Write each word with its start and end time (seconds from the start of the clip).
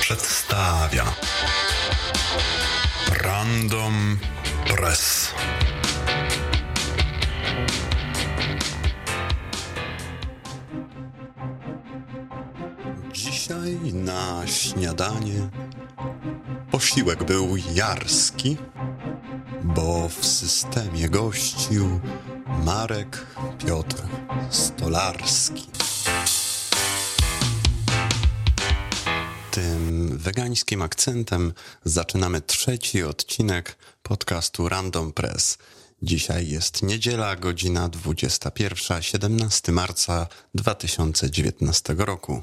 Przedstawia 0.00 1.04
Random 3.22 4.18
Press. 4.68 5.34
Dzisiaj 13.12 13.78
na 13.92 14.46
śniadanie 14.46 15.48
posiłek 16.70 17.24
był 17.24 17.56
jarski, 17.74 18.56
bo 19.62 20.08
w 20.08 20.26
systemie 20.26 21.08
gościł 21.08 22.00
Marek 22.64 23.26
Piotr 23.58 24.02
Stolarski. 24.50 25.69
Wegańskim 30.20 30.82
akcentem 30.82 31.52
zaczynamy 31.84 32.40
trzeci 32.40 33.02
odcinek 33.02 33.76
podcastu 34.02 34.68
Random 34.68 35.12
Press. 35.12 35.58
Dzisiaj 36.02 36.48
jest 36.48 36.82
niedziela, 36.82 37.36
godzina 37.36 37.88
21, 37.88 39.02
17 39.02 39.72
marca 39.72 40.26
2019 40.54 41.94
roku. 41.98 42.42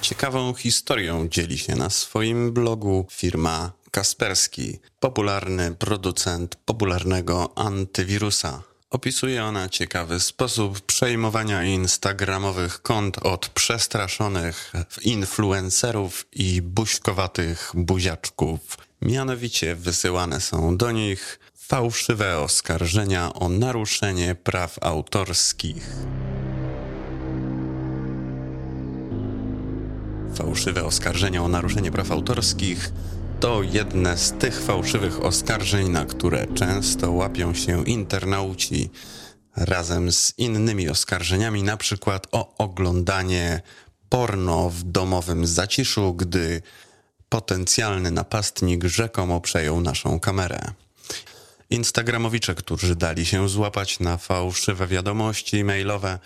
Ciekawą 0.00 0.54
historią 0.54 1.28
dzieli 1.28 1.58
się 1.58 1.76
na 1.76 1.90
swoim 1.90 2.52
blogu 2.52 3.06
firma 3.10 3.72
Kasperski, 3.90 4.78
popularny 5.00 5.74
producent 5.74 6.56
popularnego 6.56 7.58
antywirusa. 7.58 8.71
Opisuje 8.92 9.44
ona 9.44 9.68
ciekawy 9.68 10.20
sposób 10.20 10.80
przejmowania 10.80 11.64
instagramowych 11.64 12.82
kont 12.82 13.18
od 13.18 13.48
przestraszonych 13.48 14.72
influencerów 15.02 16.26
i 16.32 16.62
buźkowatych 16.62 17.72
buziaczków. 17.74 18.60
Mianowicie 19.02 19.76
wysyłane 19.76 20.40
są 20.40 20.76
do 20.76 20.90
nich 20.90 21.40
fałszywe 21.54 22.38
oskarżenia 22.38 23.32
o 23.34 23.48
naruszenie 23.48 24.34
praw 24.34 24.78
autorskich. 24.80 25.90
Fałszywe 30.34 30.84
oskarżenia 30.84 31.42
o 31.42 31.48
naruszenie 31.48 31.92
praw 31.92 32.10
autorskich 32.10 32.92
to 33.42 33.62
jedne 33.62 34.18
z 34.18 34.32
tych 34.32 34.60
fałszywych 34.60 35.24
oskarżeń, 35.24 35.88
na 35.88 36.04
które 36.04 36.46
często 36.46 37.12
łapią 37.12 37.54
się 37.54 37.84
internauci 37.84 38.90
razem 39.56 40.12
z 40.12 40.38
innymi 40.38 40.88
oskarżeniami, 40.88 41.62
na 41.62 41.76
przykład 41.76 42.26
o 42.32 42.56
oglądanie 42.58 43.62
porno 44.08 44.70
w 44.70 44.82
domowym 44.82 45.46
zaciszu, 45.46 46.14
gdy 46.14 46.62
potencjalny 47.28 48.10
napastnik 48.10 48.84
rzekomo 48.84 49.40
przejął 49.40 49.80
naszą 49.80 50.20
kamerę. 50.20 50.60
Instagramowicze, 51.70 52.54
którzy 52.54 52.96
dali 52.96 53.26
się 53.26 53.48
złapać 53.48 54.00
na 54.00 54.16
fałszywe 54.16 54.86
wiadomości 54.86 55.64
mailowe, 55.64 56.18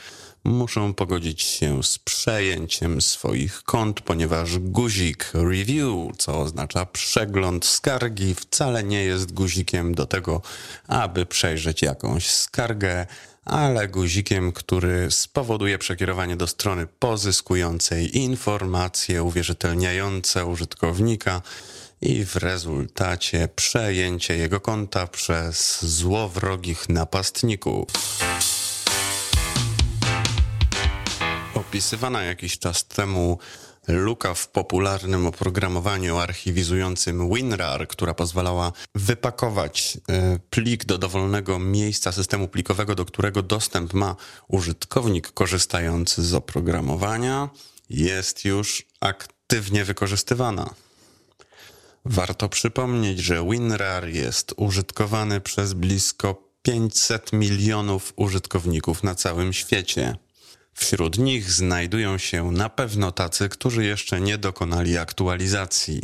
muszą 0.47 0.95
pogodzić 0.95 1.43
się 1.43 1.83
z 1.83 1.99
przejęciem 1.99 3.01
swoich 3.01 3.63
kont, 3.63 4.01
ponieważ 4.01 4.59
guzik 4.59 5.31
review, 5.35 6.17
co 6.19 6.41
oznacza 6.41 6.87
przegląd 6.87 7.65
skargi, 7.65 8.35
wcale 8.35 8.85
nie 8.85 9.05
jest 9.05 9.33
guzikiem 9.33 9.95
do 9.95 10.07
tego, 10.07 10.43
aby 10.89 11.27
przejrzeć 11.27 11.83
jakąś 11.83 12.31
skargę, 12.31 13.07
ale 13.45 13.89
guzikiem, 13.89 14.53
który 14.53 15.11
spowoduje 15.11 15.79
przekierowanie 15.79 16.37
do 16.37 16.47
strony 16.47 16.87
pozyskującej 16.99 18.19
informacje 18.19 19.23
uwierzytelniające 19.23 20.47
użytkownika 20.47 21.43
i 22.01 22.25
w 22.25 22.37
rezultacie 22.37 23.49
przejęcie 23.57 24.37
jego 24.37 24.61
konta 24.61 25.07
przez 25.07 25.85
złowrogich 25.85 26.89
napastników. 26.89 27.87
Opisywana 31.69 32.23
jakiś 32.23 32.59
czas 32.59 32.85
temu 32.85 33.39
luka 33.89 34.35
w 34.35 34.49
popularnym 34.49 35.27
oprogramowaniu 35.27 36.19
archiwizującym 36.19 37.35
WinRAR, 37.35 37.89
która 37.89 38.15
pozwalała 38.15 38.73
wypakować 38.95 39.99
e, 40.09 40.39
plik 40.51 40.85
do 40.85 40.99
dowolnego 40.99 41.59
miejsca 41.59 42.13
systemu 42.13 42.49
plikowego, 42.49 42.95
do 42.95 43.05
którego 43.05 43.43
dostęp 43.43 43.95
ma 43.95 44.17
użytkownik 44.49 45.33
korzystający 45.33 46.23
z 46.23 46.35
oprogramowania, 46.35 47.49
jest 47.91 48.45
już 48.45 48.87
aktywnie 49.01 49.85
wykorzystywana. 49.85 50.75
Warto 52.05 52.49
przypomnieć, 52.49 53.19
że 53.19 53.45
WinRAR 53.51 54.09
jest 54.09 54.55
użytkowany 54.57 55.41
przez 55.41 55.73
blisko 55.73 56.43
500 56.63 57.33
milionów 57.33 58.13
użytkowników 58.17 59.03
na 59.03 59.15
całym 59.15 59.53
świecie. 59.53 60.17
Wśród 60.77 61.19
nich 61.19 61.51
znajdują 61.53 62.19
się 62.19 62.53
na 62.53 62.69
pewno 62.69 63.13
tacy, 63.13 63.49
którzy 63.49 63.85
jeszcze 63.85 64.21
nie 64.21 64.39
dokonali 64.39 64.99
aktualizacji. 64.99 66.03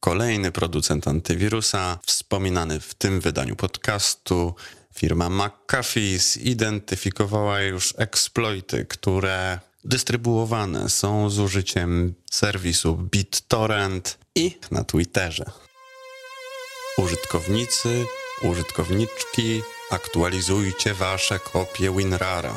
Kolejny 0.00 0.52
producent 0.52 1.08
antywirusa, 1.08 1.98
wspominany 2.06 2.80
w 2.80 2.94
tym 2.94 3.20
wydaniu 3.20 3.56
podcastu, 3.56 4.54
firma 4.94 5.30
McAfee, 5.30 6.18
zidentyfikowała 6.18 7.60
już 7.60 7.94
eksploity, 7.98 8.86
które 8.86 9.60
dystrybuowane 9.84 10.88
są 10.88 11.30
z 11.30 11.38
użyciem 11.38 12.14
serwisu 12.30 12.96
BitTorrent 12.96 14.18
i 14.34 14.58
na 14.70 14.84
Twitterze. 14.84 15.44
Użytkownicy, 16.98 18.04
użytkowniczki, 18.42 19.62
aktualizujcie 19.90 20.94
wasze 20.94 21.38
kopie 21.38 21.96
WinRara. 21.96 22.54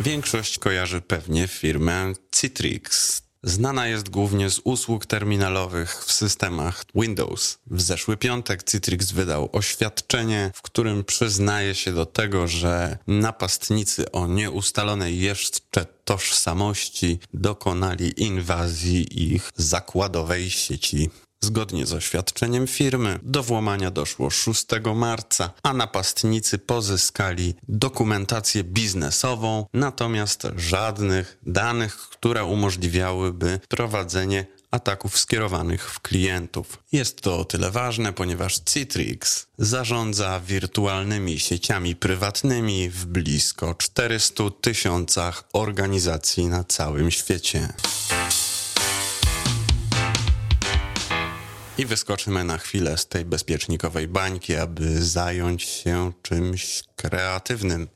Większość 0.00 0.58
kojarzy 0.58 1.00
pewnie 1.00 1.48
firmę 1.48 2.12
Citrix. 2.32 3.22
Znana 3.42 3.86
jest 3.86 4.08
głównie 4.08 4.50
z 4.50 4.60
usług 4.64 5.06
terminalowych 5.06 6.04
w 6.04 6.12
systemach 6.12 6.84
Windows. 6.94 7.58
W 7.66 7.80
zeszły 7.82 8.16
piątek 8.16 8.62
Citrix 8.62 9.12
wydał 9.12 9.48
oświadczenie, 9.52 10.50
w 10.54 10.62
którym 10.62 11.04
przyznaje 11.04 11.74
się 11.74 11.92
do 11.92 12.06
tego, 12.06 12.48
że 12.48 12.98
napastnicy 13.06 14.12
o 14.12 14.26
nieustalonej 14.26 15.20
jeszcze 15.20 15.86
tożsamości 16.04 17.18
dokonali 17.34 18.22
inwazji 18.22 19.32
ich 19.32 19.50
zakładowej 19.56 20.50
sieci. 20.50 21.10
Zgodnie 21.40 21.86
z 21.86 21.92
oświadczeniem 21.92 22.66
firmy, 22.66 23.18
do 23.22 23.42
włamania 23.42 23.90
doszło 23.90 24.30
6 24.30 24.66
marca, 24.94 25.50
a 25.62 25.72
napastnicy 25.72 26.58
pozyskali 26.58 27.54
dokumentację 27.68 28.64
biznesową, 28.64 29.66
natomiast 29.74 30.46
żadnych 30.56 31.38
danych, 31.46 31.96
które 31.96 32.44
umożliwiałyby 32.44 33.60
prowadzenie 33.68 34.46
ataków 34.70 35.18
skierowanych 35.18 35.90
w 35.90 36.00
klientów. 36.00 36.78
Jest 36.92 37.20
to 37.20 37.38
o 37.38 37.44
tyle 37.44 37.70
ważne, 37.70 38.12
ponieważ 38.12 38.58
Citrix 38.58 39.46
zarządza 39.58 40.40
wirtualnymi 40.40 41.38
sieciami 41.38 41.96
prywatnymi 41.96 42.90
w 42.90 43.06
blisko 43.06 43.74
400 43.74 44.44
tysiącach 44.60 45.44
organizacji 45.52 46.46
na 46.46 46.64
całym 46.64 47.10
świecie. 47.10 47.68
I 51.78 51.86
wyskoczymy 51.86 52.44
na 52.44 52.58
chwilę 52.58 52.98
z 52.98 53.06
tej 53.06 53.24
bezpiecznikowej 53.24 54.08
bańki, 54.08 54.56
aby 54.56 55.02
zająć 55.02 55.62
się 55.62 56.12
czymś 56.22 56.82
kreatywnym. 56.96 57.88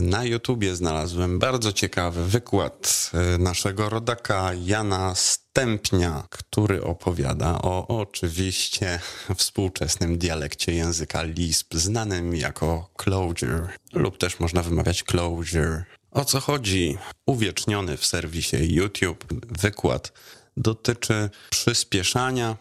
Na 0.00 0.24
YouTubie 0.24 0.76
znalazłem 0.76 1.38
bardzo 1.38 1.72
ciekawy 1.72 2.26
wykład 2.26 3.10
e, 3.14 3.38
naszego 3.38 3.88
rodaka 3.88 4.50
Jana 4.64 5.14
Stępnia, 5.14 6.24
który 6.30 6.84
opowiada 6.84 7.62
o 7.62 8.00
oczywiście 8.00 9.00
współczesnym 9.36 10.18
dialekcie 10.18 10.72
języka 10.72 11.22
Lisp, 11.22 11.74
znanym 11.74 12.36
jako 12.36 12.90
Clojure, 12.96 13.68
lub 13.92 14.18
też 14.18 14.40
można 14.40 14.62
wymawiać 14.62 15.02
Clojure. 15.02 15.84
O 16.10 16.24
co 16.24 16.40
chodzi? 16.40 16.98
Uwieczniony 17.26 17.96
w 17.96 18.06
serwisie 18.06 18.56
YouTube 18.74 19.24
wykład 19.60 20.12
dotyczy 20.56 21.30
przyspieszania 21.50 22.56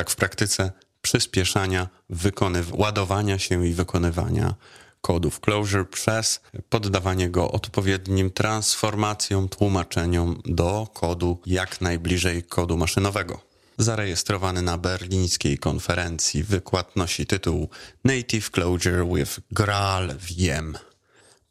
tak 0.00 0.10
w 0.10 0.16
praktyce 0.16 0.72
przyspieszania 1.02 1.88
wykonyw- 2.10 2.72
ładowania 2.72 3.38
się 3.38 3.66
i 3.66 3.72
wykonywania 3.72 4.54
kodów 5.00 5.40
Clojure 5.40 5.84
przez 5.84 6.40
poddawanie 6.68 7.30
go 7.30 7.50
odpowiednim 7.52 8.30
transformacjom, 8.30 9.48
tłumaczeniom 9.48 10.40
do 10.44 10.88
kodu 10.94 11.38
jak 11.46 11.80
najbliżej 11.80 12.42
kodu 12.42 12.76
maszynowego. 12.76 13.40
zarejestrowany 13.78 14.62
na 14.62 14.78
berlińskiej 14.78 15.58
konferencji. 15.58 16.42
Wykład 16.42 16.96
nosi 16.96 17.26
tytuł 17.26 17.68
Native 18.04 18.50
Closure 18.50 19.04
with 19.14 19.40
Graal 19.50 20.08
VM. 20.08 20.78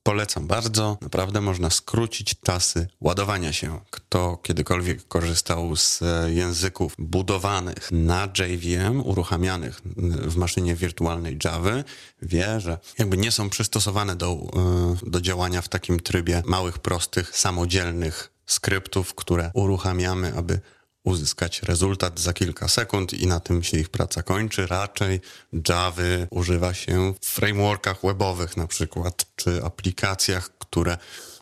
Polecam 0.09 0.47
bardzo. 0.47 0.97
Naprawdę 1.01 1.41
można 1.41 1.69
skrócić 1.69 2.35
czasy 2.43 2.87
ładowania 3.01 3.53
się. 3.53 3.79
Kto 3.89 4.37
kiedykolwiek 4.37 5.07
korzystał 5.07 5.75
z 5.75 5.99
języków 6.27 6.95
budowanych 6.99 7.91
na 7.91 8.29
JVM, 8.39 9.01
uruchamianych 9.05 9.81
w 10.05 10.35
maszynie 10.35 10.75
wirtualnej 10.75 11.37
Java, 11.43 11.83
wie, 12.21 12.59
że 12.59 12.77
jakby 12.99 13.17
nie 13.17 13.31
są 13.31 13.49
przystosowane 13.49 14.15
do, 14.15 14.27
e, 14.33 15.09
do 15.09 15.21
działania 15.21 15.61
w 15.61 15.69
takim 15.69 15.99
trybie 15.99 16.43
małych, 16.45 16.79
prostych, 16.79 17.37
samodzielnych 17.37 18.31
skryptów, 18.45 19.15
które 19.15 19.51
uruchamiamy, 19.53 20.33
aby 20.37 20.59
uzyskać 21.03 21.63
rezultat 21.63 22.19
za 22.19 22.33
kilka 22.33 22.67
sekund 22.67 23.13
i 23.13 23.27
na 23.27 23.39
tym 23.39 23.63
się 23.63 23.77
ich 23.77 23.89
praca 23.89 24.23
kończy. 24.23 24.67
Raczej 24.67 25.21
Java 25.69 26.03
używa 26.29 26.73
się 26.73 27.13
w 27.21 27.25
frameworkach 27.25 28.01
webowych 28.03 28.57
na 28.57 28.67
przykład, 28.67 29.25
czy 29.35 29.63
aplikacjach, 29.63 30.49
które 30.59 30.97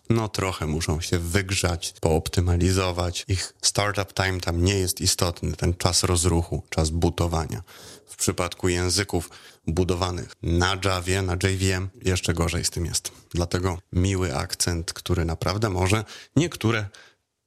no 0.10 0.30
trochę 0.30 0.68
muszą 0.68 1.02
się 1.02 1.20
wygrzać, 1.20 1.94
pooptymalizować. 2.02 3.26
Ich 3.28 3.54
startup 3.62 4.14
time 4.14 4.40
tam 4.40 4.64
nie 4.64 4.80
jest 4.80 5.02
istotny, 5.02 5.54
ten 5.54 5.74
czas 5.74 6.04
rozruchu, 6.04 6.64
czas 6.70 6.90
butowania. 6.90 7.64
W 8.08 8.16
przypadku 8.16 8.70
języków 8.70 9.30
budowanych 9.68 10.34
na 10.44 10.78
Javie, 10.86 11.22
na 11.22 11.34
JVM, 11.34 11.90
jeszcze 12.02 12.34
gorzej 12.34 12.66
z 12.66 12.70
tym 12.70 12.86
jest. 12.86 13.12
Dlatego 13.34 13.80
miły 13.94 14.36
akcent, 14.36 14.94
który 14.94 15.26
naprawdę 15.26 15.70
może 15.70 16.04
niektóre 16.36 16.86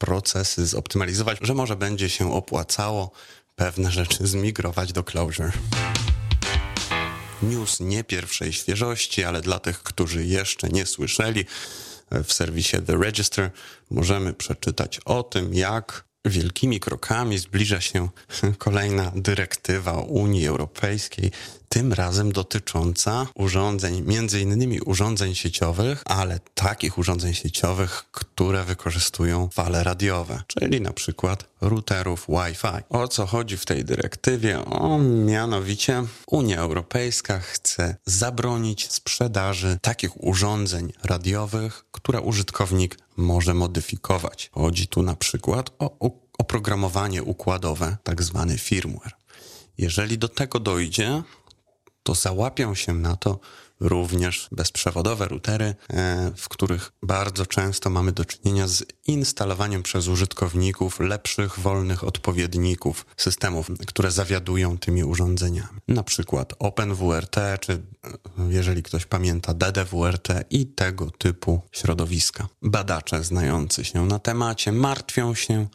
procesy 0.00 0.66
zoptymalizować, 0.66 1.38
że 1.42 1.54
może 1.54 1.76
będzie 1.76 2.08
się 2.08 2.32
opłacało 2.32 3.10
pewne 3.56 3.90
rzeczy 3.90 4.26
zmigrować 4.26 4.92
do 4.92 5.04
Clojure. 5.04 5.52
News 7.42 7.80
nie 7.80 8.04
pierwszej 8.04 8.52
świeżości, 8.52 9.24
ale 9.24 9.40
dla 9.40 9.58
tych, 9.58 9.82
którzy 9.82 10.24
jeszcze 10.24 10.68
nie 10.68 10.86
słyszeli, 10.86 11.44
w 12.10 12.32
serwisie 12.32 12.76
The 12.86 12.96
Register 12.96 13.50
możemy 13.90 14.34
przeczytać 14.34 15.00
o 15.04 15.22
tym, 15.22 15.54
jak 15.54 16.04
wielkimi 16.24 16.80
krokami 16.80 17.38
zbliża 17.38 17.80
się 17.80 18.08
kolejna 18.58 19.12
dyrektywa 19.14 19.92
Unii 19.92 20.46
Europejskiej, 20.46 21.30
tym 21.72 21.92
razem 21.92 22.32
dotycząca 22.32 23.26
urządzeń, 23.34 24.02
między 24.02 24.40
innymi 24.40 24.80
urządzeń 24.80 25.34
sieciowych, 25.34 26.02
ale 26.04 26.40
takich 26.54 26.98
urządzeń 26.98 27.34
sieciowych, 27.34 28.04
które 28.12 28.64
wykorzystują 28.64 29.48
fale 29.52 29.84
radiowe, 29.84 30.42
czyli 30.46 30.80
na 30.80 30.92
przykład 30.92 31.44
routerów 31.60 32.26
Wi-Fi. 32.28 32.84
O 32.88 33.08
co 33.08 33.26
chodzi 33.26 33.56
w 33.56 33.64
tej 33.64 33.84
dyrektywie? 33.84 34.64
O, 34.64 34.98
mianowicie 34.98 36.04
Unia 36.26 36.60
Europejska 36.60 37.38
chce 37.38 37.96
zabronić 38.04 38.92
sprzedaży 38.92 39.78
takich 39.82 40.24
urządzeń 40.24 40.92
radiowych, 41.04 41.84
które 41.90 42.20
użytkownik 42.20 42.98
może 43.16 43.54
modyfikować. 43.54 44.50
Chodzi 44.52 44.88
tu 44.88 45.02
na 45.02 45.16
przykład 45.16 45.70
o 45.78 46.10
oprogramowanie 46.38 47.22
układowe, 47.22 47.96
tak 48.02 48.22
zwany 48.22 48.58
firmware. 48.58 49.20
Jeżeli 49.78 50.18
do 50.18 50.28
tego 50.28 50.60
dojdzie, 50.60 51.22
to 52.02 52.14
załapią 52.14 52.74
się 52.74 52.94
na 52.94 53.16
to 53.16 53.40
również 53.80 54.48
bezprzewodowe 54.52 55.28
routery, 55.28 55.74
e, 55.90 56.32
w 56.36 56.48
których 56.48 56.92
bardzo 57.02 57.46
często 57.46 57.90
mamy 57.90 58.12
do 58.12 58.24
czynienia 58.24 58.68
z 58.68 58.84
instalowaniem 59.06 59.82
przez 59.82 60.08
użytkowników 60.08 61.00
lepszych, 61.00 61.58
wolnych 61.58 62.04
odpowiedników 62.04 63.06
systemów, 63.16 63.70
które 63.86 64.10
zawiadują 64.10 64.78
tymi 64.78 65.04
urządzeniami. 65.04 65.78
Na 65.88 66.02
przykład 66.02 66.54
OpenWRT, 66.58 67.36
czy 67.60 67.72
e, 67.72 67.78
jeżeli 68.48 68.82
ktoś 68.82 69.06
pamięta 69.06 69.54
DDWRT 69.54 70.28
i 70.50 70.66
tego 70.66 71.10
typu 71.10 71.60
środowiska. 71.72 72.48
Badacze 72.62 73.24
znający 73.24 73.84
się 73.84 74.06
na 74.06 74.18
temacie 74.18 74.72
martwią 74.72 75.34
się, 75.34 75.66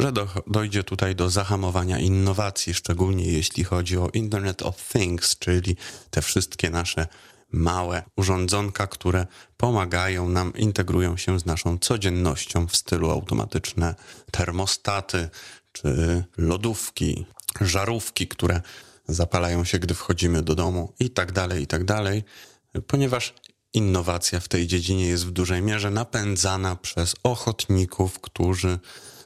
że 0.00 0.12
do, 0.12 0.28
dojdzie 0.46 0.84
tutaj 0.84 1.14
do 1.14 1.30
zahamowania 1.30 1.98
innowacji, 1.98 2.74
szczególnie 2.74 3.24
jeśli 3.24 3.64
chodzi 3.64 3.96
o 3.96 4.08
Internet 4.12 4.62
of 4.62 4.88
Things, 4.92 5.38
czyli 5.38 5.76
te 6.10 6.22
wszystkie 6.22 6.70
nasze 6.70 7.06
małe 7.52 8.02
urządzonka, 8.16 8.86
które 8.86 9.26
pomagają 9.56 10.28
nam, 10.28 10.52
integrują 10.54 11.16
się 11.16 11.40
z 11.40 11.46
naszą 11.46 11.78
codziennością 11.78 12.66
w 12.66 12.76
stylu 12.76 13.10
automatyczne 13.10 13.94
termostaty 14.30 15.28
czy 15.72 16.24
lodówki, 16.36 17.26
żarówki, 17.60 18.28
które 18.28 18.60
zapalają 19.08 19.64
się, 19.64 19.78
gdy 19.78 19.94
wchodzimy 19.94 20.42
do 20.42 20.54
domu 20.54 20.92
i 21.00 21.10
tak 21.10 21.32
dalej, 21.32 21.62
i 21.62 21.66
tak 21.66 21.84
dalej, 21.84 22.24
ponieważ 22.86 23.34
innowacja 23.74 24.40
w 24.40 24.48
tej 24.48 24.66
dziedzinie 24.66 25.08
jest 25.08 25.26
w 25.26 25.30
dużej 25.30 25.62
mierze 25.62 25.90
napędzana 25.90 26.76
przez 26.76 27.14
ochotników, 27.22 28.20
którzy 28.20 28.78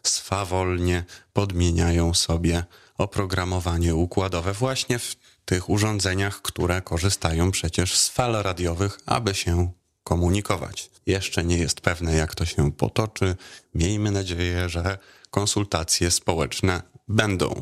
swawolnie 0.09 1.05
podmieniają 1.33 2.15
sobie 2.15 2.65
oprogramowanie 2.99 3.95
układowe 3.95 4.53
właśnie 4.53 4.99
w 4.99 5.17
tych 5.45 5.71
urządzeniach, 5.71 6.43
które 6.43 6.83
korzystają 6.83 7.51
przecież 7.51 7.97
z 7.99 8.09
fal 8.09 8.33
radiowych, 8.33 8.99
aby 9.07 9.35
się 9.35 9.73
komunikować. 10.05 10.91
Jeszcze 11.07 11.45
nie 11.45 11.59
jest 11.59 11.81
pewne, 11.81 12.15
jak 12.15 12.35
to 12.35 12.45
się 12.45 12.73
potoczy. 12.73 13.37
Miejmy 13.75 14.11
nadzieję, 14.11 14.69
że 14.69 14.99
konsultacje 15.31 16.11
społeczne 16.11 16.83
będą. 17.09 17.61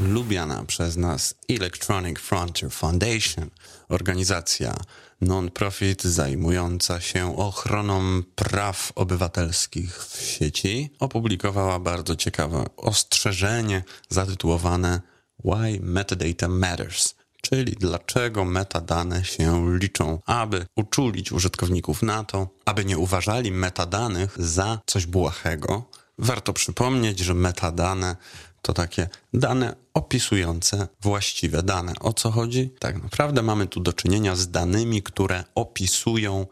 Lubiana 0.00 0.64
przez 0.64 0.96
nas 0.96 1.34
Electronic 1.48 2.18
Frontier 2.18 2.70
Foundation, 2.70 3.50
organizacja 3.88 4.74
non-profit 5.20 6.02
zajmująca 6.02 7.00
się 7.00 7.36
ochroną 7.36 8.22
praw 8.34 8.92
obywatelskich 8.94 10.04
w 10.04 10.20
sieci, 10.20 10.90
opublikowała 10.98 11.78
bardzo 11.78 12.16
ciekawe 12.16 12.64
ostrzeżenie 12.76 13.84
zatytułowane 14.08 15.00
Why 15.44 15.80
Metadata 15.80 16.48
Matters, 16.48 17.14
czyli 17.42 17.72
dlaczego 17.72 18.44
metadane 18.44 19.24
się 19.24 19.78
liczą, 19.78 20.20
aby 20.26 20.66
uczulić 20.76 21.32
użytkowników 21.32 22.02
na 22.02 22.24
to, 22.24 22.48
aby 22.64 22.84
nie 22.84 22.98
uważali 22.98 23.52
metadanych 23.52 24.34
za 24.38 24.80
coś 24.86 25.06
błahego. 25.06 25.90
Warto 26.18 26.52
przypomnieć, 26.52 27.18
że 27.18 27.34
metadane 27.34 28.16
to 28.64 28.72
takie 28.72 29.08
dane 29.34 29.76
opisujące 29.94 30.88
właściwe 31.00 31.62
dane. 31.62 31.92
O 32.00 32.12
co 32.12 32.30
chodzi? 32.30 32.70
Tak 32.78 33.02
naprawdę 33.02 33.42
mamy 33.42 33.66
tu 33.66 33.80
do 33.80 33.92
czynienia 33.92 34.36
z 34.36 34.50
danymi, 34.50 35.02
które 35.02 35.44
opisują 35.54 36.46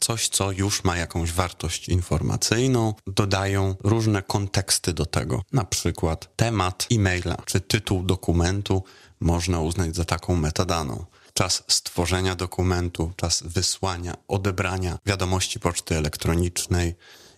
coś, 0.00 0.28
co 0.28 0.52
już 0.52 0.84
ma 0.84 0.96
jakąś 0.96 1.32
wartość 1.32 1.88
informacyjną, 1.88 2.94
dodają 3.06 3.74
różne 3.84 4.22
konteksty 4.22 4.92
do 4.92 5.06
tego. 5.06 5.42
Na 5.52 5.64
przykład 5.64 6.36
temat 6.36 6.86
e-maila 6.92 7.36
czy 7.44 7.60
tytuł 7.60 8.02
dokumentu 8.02 8.82
można 9.20 9.60
uznać 9.60 9.96
za 9.96 10.04
taką 10.04 10.36
metadaną. 10.36 11.04
Czas 11.34 11.62
stworzenia 11.68 12.34
dokumentu, 12.34 13.12
czas 13.16 13.42
wysłania, 13.46 14.16
odebrania 14.28 14.98
wiadomości 15.06 15.60
poczty 15.60 15.96
elektronicznej 15.96 16.94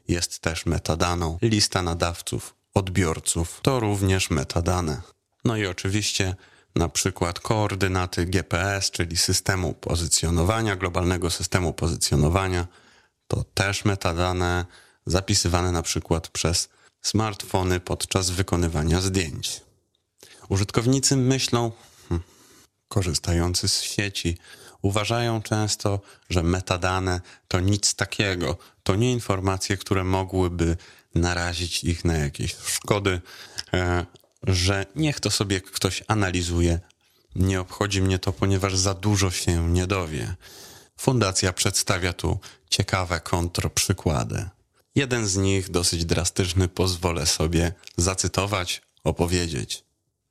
jest 0.08 0.38
też 0.38 0.66
metadaną. 0.66 1.38
Lista 1.42 1.82
nadawców, 1.82 2.54
odbiorców 2.74 3.60
to 3.62 3.80
również 3.80 4.30
metadane. 4.30 5.02
No 5.44 5.56
i 5.56 5.66
oczywiście 5.66 6.34
na 6.76 6.88
przykład 6.88 7.40
koordynaty 7.40 8.26
GPS, 8.26 8.90
czyli 8.90 9.16
systemu 9.16 9.74
pozycjonowania, 9.74 10.76
globalnego 10.76 11.30
systemu 11.30 11.72
pozycjonowania, 11.72 12.66
to 13.26 13.44
też 13.54 13.84
metadane 13.84 14.66
zapisywane 15.06 15.72
na 15.72 15.82
przykład 15.82 16.28
przez 16.28 16.68
smartfony 17.02 17.80
podczas 17.80 18.30
wykonywania 18.30 19.00
zdjęć. 19.00 19.60
Użytkownicy 20.48 21.16
myślą, 21.16 21.72
hmm, 22.08 22.28
korzystający 22.88 23.68
z 23.68 23.82
sieci, 23.82 24.38
uważają 24.82 25.42
często, 25.42 26.00
że 26.30 26.42
metadane 26.42 27.20
to 27.48 27.60
nic 27.60 27.94
takiego, 27.94 28.56
to 28.82 28.96
nie 28.96 29.12
informacje, 29.12 29.76
które 29.76 30.04
mogłyby 30.04 30.76
narazić 31.14 31.84
ich 31.84 32.04
na 32.04 32.16
jakieś 32.16 32.56
szkody, 32.56 33.20
e, 33.74 34.06
że 34.42 34.86
niech 34.96 35.20
to 35.20 35.30
sobie 35.30 35.60
ktoś 35.60 36.02
analizuje. 36.08 36.80
Nie 37.34 37.60
obchodzi 37.60 38.02
mnie 38.02 38.18
to, 38.18 38.32
ponieważ 38.32 38.76
za 38.76 38.94
dużo 38.94 39.30
się 39.30 39.68
nie 39.68 39.86
dowie. 39.86 40.34
Fundacja 40.96 41.52
przedstawia 41.52 42.12
tu 42.12 42.38
ciekawe 42.70 43.20
kontroprzykłady. 43.20 44.48
Jeden 44.94 45.26
z 45.26 45.36
nich, 45.36 45.70
dosyć 45.70 46.04
drastyczny, 46.04 46.68
pozwolę 46.68 47.26
sobie 47.26 47.72
zacytować, 47.96 48.82
opowiedzieć. 49.04 49.84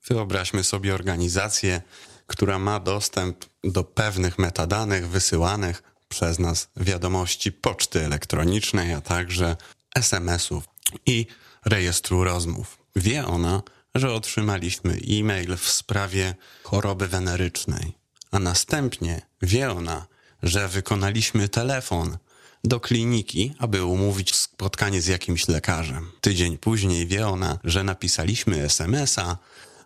Wyobraźmy 0.07 0.63
sobie 0.63 0.95
organizację, 0.95 1.81
która 2.27 2.59
ma 2.59 2.79
dostęp 2.79 3.45
do 3.63 3.83
pewnych 3.83 4.39
metadanych 4.39 5.09
wysyłanych 5.09 5.83
przez 6.09 6.39
nas 6.39 6.69
wiadomości 6.75 7.51
poczty 7.51 8.05
elektronicznej, 8.05 8.93
a 8.93 9.01
także 9.01 9.55
SMS-ów 9.95 10.63
i 11.05 11.25
rejestru 11.65 12.23
rozmów. 12.23 12.77
Wie 12.95 13.25
ona, 13.25 13.61
że 13.95 14.13
otrzymaliśmy 14.13 14.99
e-mail 15.09 15.57
w 15.57 15.69
sprawie 15.69 16.35
choroby 16.63 17.07
wenerycznej, 17.07 17.93
a 18.31 18.39
następnie 18.39 19.21
wie 19.41 19.71
ona, 19.71 20.07
że 20.43 20.67
wykonaliśmy 20.67 21.49
telefon 21.49 22.17
do 22.63 22.79
kliniki, 22.79 23.53
aby 23.59 23.85
umówić 23.85 24.35
spotkanie 24.35 25.01
z 25.01 25.07
jakimś 25.07 25.47
lekarzem. 25.47 26.11
Tydzień 26.21 26.57
później 26.57 27.07
wie 27.07 27.27
ona, 27.27 27.59
że 27.63 27.83
napisaliśmy 27.83 28.63
SMS-a, 28.63 29.37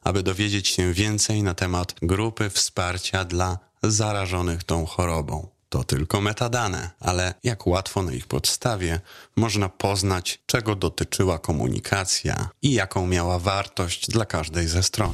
aby 0.04 0.24
dowiedzieć 0.24 0.68
się 0.68 0.94
więcej 0.94 1.44
na 1.44 1.54
temat 1.54 1.96
grupy 2.02 2.50
wsparcia 2.50 3.26
dla 3.26 3.60
zarażonych 3.84 4.64
tą 4.64 4.86
chorobą. 4.86 5.53
To 5.74 5.84
tylko 5.84 6.22
metadane, 6.22 6.90
ale 7.00 7.34
jak 7.44 7.68
łatwo 7.68 8.04
na 8.04 8.12
ich 8.12 8.28
podstawie 8.28 9.00
można 9.36 9.70
poznać, 9.70 10.40
czego 10.46 10.76
dotyczyła 10.76 11.40
komunikacja 11.40 12.50
i 12.62 12.74
jaką 12.74 13.08
miała 13.08 13.40
wartość 13.40 14.08
dla 14.08 14.26
każdej 14.26 14.68
ze 14.68 14.84
stron. 14.84 15.14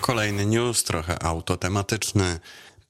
Kolejny 0.00 0.46
news, 0.46 0.84
trochę 0.84 1.22
autotematyczny 1.22 2.40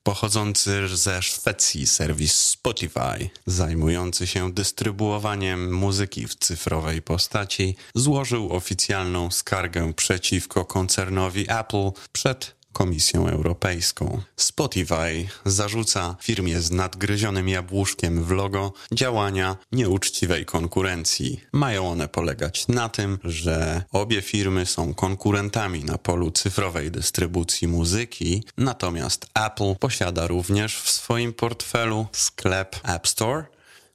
pochodzący 0.03 0.89
ze 0.89 1.23
Szwecji 1.23 1.87
serwis 1.87 2.35
Spotify, 2.35 3.31
zajmujący 3.47 4.27
się 4.27 4.53
dystrybuowaniem 4.53 5.75
muzyki 5.75 6.27
w 6.27 6.35
cyfrowej 6.35 7.03
postaci, 7.03 7.77
złożył 7.95 8.53
oficjalną 8.53 9.31
skargę 9.31 9.93
przeciwko 9.93 10.65
koncernowi 10.65 11.47
Apple 11.49 11.91
przed 12.13 12.60
Komisją 12.81 13.29
Europejską. 13.29 14.23
Spotify 14.37 15.29
zarzuca 15.45 16.17
firmie 16.23 16.61
z 16.61 16.71
nadgryzionym 16.71 17.49
jabłuszkiem 17.49 18.25
w 18.25 18.31
logo 18.31 18.73
działania 18.93 19.57
nieuczciwej 19.73 20.47
konkurencji. 20.47 21.41
Mają 21.53 21.89
one 21.89 22.09
polegać 22.09 22.69
na 22.69 22.89
tym, 22.89 23.19
że 23.25 23.83
obie 23.93 24.23
firmy 24.23 24.67
są 24.67 24.95
konkurentami 24.95 25.85
na 25.85 25.99
polu 25.99 26.31
cyfrowej 26.31 26.91
dystrybucji 26.91 27.69
muzyki, 27.69 28.45
natomiast 28.57 29.27
Apple 29.35 29.75
posiada 29.81 30.27
również 30.27 30.81
w 30.81 30.91
swoim 30.91 31.33
portfelu 31.33 32.07
sklep 32.13 32.77
App 32.85 33.09
Store, 33.09 33.45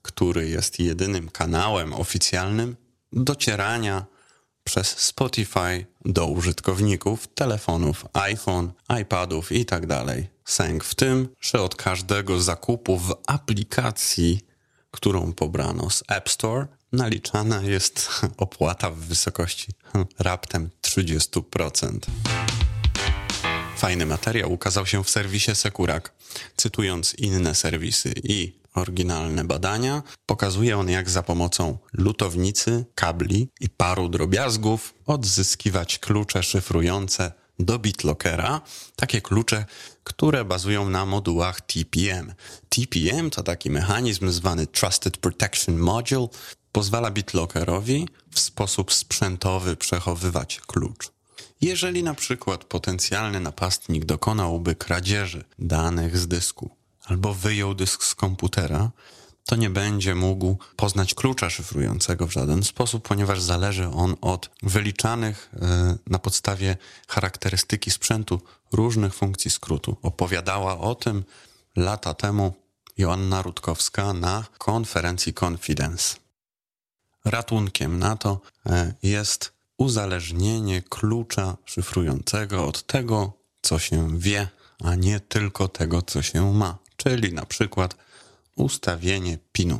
który 0.01 0.49
jest 0.49 0.79
jedynym 0.79 1.29
kanałem 1.29 1.93
oficjalnym 1.93 2.75
docierania 3.13 4.05
przez 4.65 4.87
Spotify 4.87 5.85
do 6.05 6.27
użytkowników 6.27 7.27
telefonów 7.27 8.05
iPhone, 8.13 8.71
iPadów 9.01 9.51
itd. 9.51 9.87
Tak 9.87 10.17
Sęk 10.45 10.83
w 10.83 10.95
tym, 10.95 11.29
że 11.41 11.61
od 11.61 11.75
każdego 11.75 12.41
zakupu 12.41 12.97
w 12.97 13.15
aplikacji, 13.27 14.39
którą 14.91 15.33
pobrano 15.33 15.89
z 15.89 16.03
App 16.07 16.29
Store, 16.29 16.67
naliczana 16.91 17.61
jest 17.61 18.09
opłata 18.37 18.91
w 18.91 18.97
wysokości 18.97 19.71
raptem 20.19 20.69
30%. 20.81 21.99
Fajny 23.77 24.05
materiał 24.05 24.53
ukazał 24.53 24.85
się 24.85 25.03
w 25.03 25.09
serwisie 25.09 25.55
Sekurak, 25.55 26.13
cytując 26.57 27.13
inne 27.13 27.55
serwisy 27.55 28.13
i 28.23 28.64
oryginalne 28.75 29.43
badania. 29.43 30.03
Pokazuje 30.25 30.77
on, 30.77 30.89
jak 30.89 31.09
za 31.09 31.23
pomocą 31.23 31.77
lutownicy, 31.93 32.85
kabli 32.95 33.49
i 33.59 33.69
paru 33.69 34.09
drobiazgów 34.09 34.93
odzyskiwać 35.05 35.99
klucze 35.99 36.43
szyfrujące 36.43 37.31
do 37.59 37.79
BitLockera, 37.79 38.61
takie 38.95 39.21
klucze, 39.21 39.65
które 40.03 40.45
bazują 40.45 40.89
na 40.89 41.05
modułach 41.05 41.61
TPM. 41.61 42.33
TPM 42.69 43.29
to 43.29 43.43
taki 43.43 43.69
mechanizm 43.69 44.31
zwany 44.31 44.67
Trusted 44.67 45.17
Protection 45.17 45.77
Module, 45.77 46.27
pozwala 46.71 47.11
BitLockerowi 47.11 48.07
w 48.31 48.39
sposób 48.39 48.93
sprzętowy 48.93 49.75
przechowywać 49.75 50.61
klucz. 50.67 51.11
Jeżeli 51.61 52.03
na 52.03 52.13
przykład 52.13 52.63
potencjalny 52.63 53.39
napastnik 53.39 54.05
dokonałby 54.05 54.75
kradzieży 54.75 55.43
danych 55.59 56.17
z 56.17 56.27
dysku 56.27 56.69
albo 57.05 57.33
wyjął 57.33 57.73
dysk 57.73 58.03
z 58.03 58.15
komputera, 58.15 58.91
to 59.45 59.55
nie 59.55 59.69
będzie 59.69 60.15
mógł 60.15 60.57
poznać 60.75 61.13
klucza 61.13 61.49
szyfrującego 61.49 62.27
w 62.27 62.31
żaden 62.31 62.63
sposób, 62.63 63.07
ponieważ 63.07 63.41
zależy 63.41 63.87
on 63.87 64.15
od 64.21 64.49
wyliczanych 64.63 65.49
e, 65.53 65.97
na 66.07 66.19
podstawie 66.19 66.77
charakterystyki 67.07 67.91
sprzętu 67.91 68.41
różnych 68.71 69.13
funkcji 69.13 69.51
skrótu. 69.51 69.97
Opowiadała 70.01 70.79
o 70.79 70.95
tym 70.95 71.23
lata 71.75 72.13
temu 72.13 72.53
Joanna 72.97 73.41
Rutkowska 73.41 74.13
na 74.13 74.45
konferencji 74.57 75.33
Confidence. 75.33 76.15
Ratunkiem 77.25 77.99
na 77.99 78.15
to 78.15 78.41
e, 78.65 78.93
jest 79.03 79.53
uzależnienie 79.77 80.81
klucza 80.81 81.57
szyfrującego 81.65 82.67
od 82.67 82.83
tego, 82.83 83.33
co 83.61 83.79
się 83.79 84.19
wie, 84.19 84.47
a 84.83 84.95
nie 84.95 85.19
tylko 85.19 85.67
tego, 85.67 86.01
co 86.01 86.21
się 86.21 86.53
ma 86.53 86.84
czyli 86.97 87.33
na 87.33 87.45
przykład 87.45 87.95
ustawienie 88.55 89.37
pinu. 89.51 89.79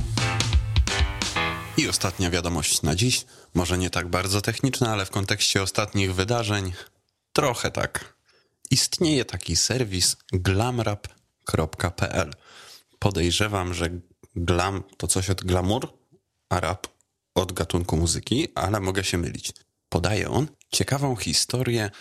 I 1.78 1.90
ostatnia 1.90 2.30
wiadomość 2.30 2.82
na 2.82 2.96
dziś, 2.96 3.26
może 3.54 3.78
nie 3.78 3.90
tak 3.90 4.08
bardzo 4.08 4.42
techniczna, 4.42 4.92
ale 4.92 5.06
w 5.06 5.12
kontekście 5.12 5.62
ostatnich 5.64 6.16
wydarzeń 6.16 6.74
trochę 7.34 7.72
tak. 7.72 8.16
Istnieje 8.72 9.26
taki 9.26 9.56
serwis 9.56 10.18
glamrap.pl. 10.34 12.32
Podejrzewam, 13.00 13.74
że 13.74 13.90
glam 14.36 14.84
to 14.98 15.08
coś 15.08 15.30
od 15.30 15.44
glamour, 15.44 15.94
a 16.50 16.60
rap 16.60 16.88
od 17.36 17.52
gatunku 17.54 17.98
muzyki, 17.98 18.48
ale 18.56 18.80
mogę 18.80 19.04
się 19.04 19.18
mylić. 19.18 19.52
Podaje 19.90 20.30
on 20.30 20.48
ciekawą 20.72 21.16
historię 21.16 21.92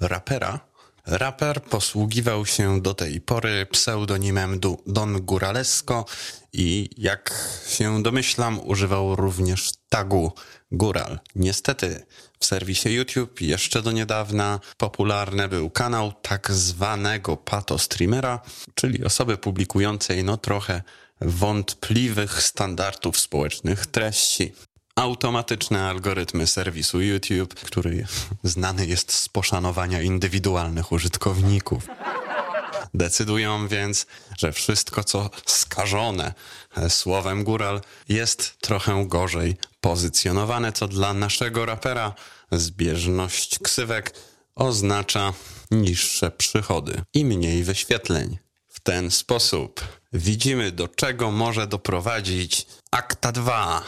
rapera, 0.00 0.60
Raper 1.06 1.62
posługiwał 1.62 2.46
się 2.46 2.80
do 2.80 2.94
tej 2.94 3.20
pory 3.20 3.66
pseudonimem 3.70 4.60
Don 4.86 5.22
Guralesco 5.22 6.04
i 6.52 6.90
jak 6.98 7.48
się 7.68 8.02
domyślam, 8.02 8.60
używał 8.64 9.16
również 9.16 9.72
tagu 9.88 10.32
Gural. 10.72 11.18
Niestety 11.34 12.06
w 12.38 12.44
serwisie 12.44 12.88
YouTube 12.94 13.40
jeszcze 13.40 13.82
do 13.82 13.92
niedawna 13.92 14.60
popularny 14.76 15.48
był 15.48 15.70
kanał 15.70 16.12
tak 16.22 16.50
zwanego 16.50 17.36
pato 17.36 17.78
streamera, 17.78 18.40
czyli 18.74 19.04
osoby 19.04 19.38
publikującej 19.38 20.24
no 20.24 20.36
trochę 20.36 20.82
wątpliwych 21.20 22.42
standardów 22.42 23.18
społecznych 23.18 23.86
treści 23.86 24.52
automatyczne 25.02 25.88
algorytmy 25.88 26.46
serwisu 26.46 27.00
YouTube, 27.00 27.54
który 27.54 28.06
znany 28.42 28.86
jest 28.86 29.12
z 29.12 29.28
poszanowania 29.28 30.02
indywidualnych 30.02 30.92
użytkowników. 30.92 31.86
Decydują 32.94 33.68
więc, 33.68 34.06
że 34.38 34.52
wszystko, 34.52 35.04
co 35.04 35.30
skażone 35.46 36.34
słowem 36.88 37.44
góral, 37.44 37.80
jest 38.08 38.58
trochę 38.60 39.04
gorzej 39.06 39.56
pozycjonowane, 39.80 40.72
co 40.72 40.88
dla 40.88 41.14
naszego 41.14 41.66
rapera 41.66 42.14
zbieżność 42.52 43.58
ksywek 43.58 44.14
oznacza 44.54 45.32
niższe 45.70 46.30
przychody 46.30 47.02
i 47.14 47.24
mniej 47.24 47.64
wyświetleń. 47.64 48.38
W 48.68 48.80
ten 48.80 49.10
sposób 49.10 49.80
widzimy, 50.12 50.72
do 50.72 50.88
czego 50.88 51.30
może 51.30 51.66
doprowadzić 51.66 52.66
Akta 52.90 53.32
2. 53.32 53.82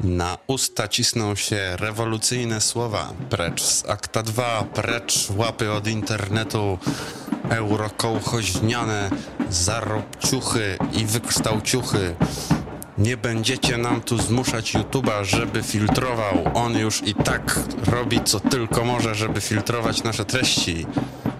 Na 0.00 0.38
usta 0.46 0.88
cisną 0.88 1.34
się 1.34 1.76
rewolucyjne 1.76 2.60
słowa. 2.60 3.12
Precz 3.30 3.62
z 3.62 3.88
akta 3.88 4.22
2, 4.22 4.64
precz 4.74 5.30
łapy 5.36 5.72
od 5.72 5.86
internetu, 5.86 6.78
eurokołchoźniane, 7.50 9.10
zarobciuchy 9.50 10.78
i 10.92 11.06
wykształciuchy. 11.06 12.14
Nie 12.98 13.16
będziecie 13.16 13.78
nam 13.78 14.00
tu 14.00 14.18
zmuszać 14.18 14.74
YouTube'a, 14.74 15.24
żeby 15.24 15.62
filtrował. 15.62 16.50
On 16.54 16.78
już 16.78 17.02
i 17.02 17.14
tak 17.14 17.60
robi 17.86 18.20
co 18.24 18.40
tylko 18.40 18.84
może, 18.84 19.14
żeby 19.14 19.40
filtrować 19.40 20.02
nasze 20.02 20.24
treści. 20.24 20.86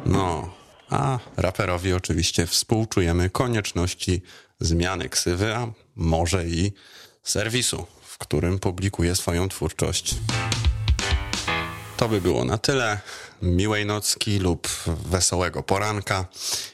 No, 0.06 0.50
a 0.90 1.18
raperowi 1.36 1.92
oczywiście 1.92 2.46
współczujemy 2.46 3.30
konieczności 3.30 4.22
zmiany 4.60 5.08
ksywy, 5.08 5.56
a 5.56 5.66
może 5.96 6.46
i 6.46 6.72
serwisu 7.22 7.86
w 8.18 8.20
którym 8.20 8.58
publikuje 8.58 9.16
swoją 9.16 9.48
twórczość. 9.48 10.14
To 11.96 12.08
by 12.08 12.20
było 12.20 12.44
na 12.44 12.58
tyle. 12.58 13.00
Miłej 13.42 13.86
nocki 13.86 14.38
lub 14.38 14.68
wesołego 14.86 15.62
poranka 15.62 16.26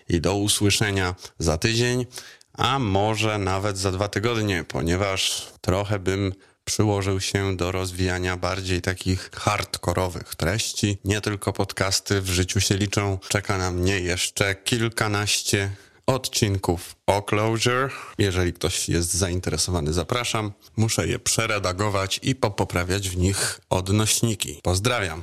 i 0.08 0.20
do 0.20 0.36
usłyszenia 0.36 1.14
za 1.38 1.58
tydzień, 1.58 2.06
a 2.52 2.78
może 2.78 3.38
nawet 3.38 3.78
za 3.78 3.92
dwa 3.92 4.08
tygodnie, 4.08 4.64
ponieważ 4.68 5.52
trochę 5.60 5.98
bym 5.98 6.32
przyłożył 6.64 7.20
się 7.20 7.56
do 7.56 7.72
rozwijania 7.72 8.36
bardziej 8.36 8.82
takich 8.82 9.30
hardkorowych 9.34 10.34
treści. 10.34 10.98
Nie 11.04 11.20
tylko 11.20 11.52
podcasty 11.52 12.20
w 12.20 12.28
życiu 12.28 12.60
się 12.60 12.76
liczą. 12.76 13.18
Czeka 13.28 13.58
na 13.58 13.70
mnie 13.70 14.00
jeszcze 14.00 14.54
kilkanaście 14.54 15.70
odcinków 16.06 16.96
o 17.06 17.22
Closure. 17.22 17.88
Jeżeli 18.18 18.52
ktoś 18.52 18.88
jest 18.88 19.14
zainteresowany, 19.14 19.92
zapraszam. 19.92 20.52
Muszę 20.76 21.06
je 21.08 21.18
przeredagować 21.18 22.20
i 22.22 22.34
popoprawiać 22.34 23.08
w 23.08 23.16
nich 23.16 23.60
odnośniki. 23.70 24.60
Pozdrawiam. 24.62 25.22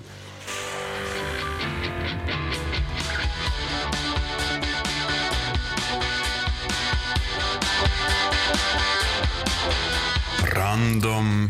Random 10.54 11.50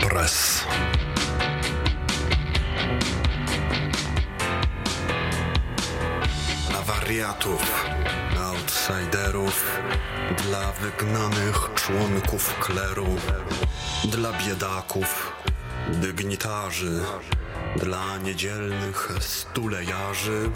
Press. 0.00 0.64
Na 6.72 6.82
wariatów, 6.82 7.84
outsiderów, 8.90 9.80
dla 10.42 10.72
wygnanych 10.72 11.70
członków 11.74 12.58
kleru, 12.60 13.06
dla 14.04 14.32
biedaków, 14.32 15.32
dygnitarzy, 15.88 17.00
dla 17.76 18.18
niedzielnych 18.18 19.12
stulejarzy, 19.20 20.50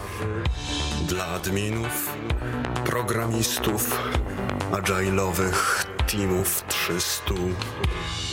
dla 1.08 1.26
adminów, 1.26 2.10
programistów, 2.84 3.98
agile'owych 4.72 5.84
teamów 6.06 6.64
300, 6.68 7.34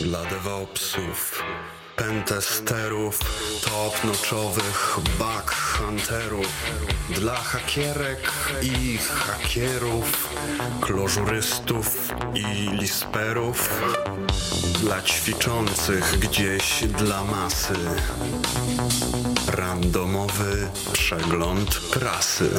dla 0.00 0.24
DevOpsów, 0.24 1.42
pentesterów, 1.96 3.18
top-notchowych 3.64 4.98
bug-hunterów, 5.18 6.48
dla 7.10 7.34
hakierek 7.36 8.30
i 8.62 8.98
hakierów, 8.98 10.28
klożurystów 10.80 12.14
i 12.34 12.76
lisperów, 12.76 13.82
dla 14.80 15.02
ćwiczących 15.02 16.18
gdzieś 16.18 16.84
dla 16.84 17.24
masy. 17.24 17.74
Randomowy 19.46 20.68
przegląd 20.92 21.74
prasy. 21.74 22.50